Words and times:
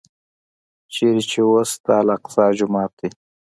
چېرته 0.93 1.23
چې 1.31 1.39
اوس 1.49 1.71
د 1.85 1.87
الاقصی 1.99 2.45
جومات 2.57 2.91
دی. 2.99 3.09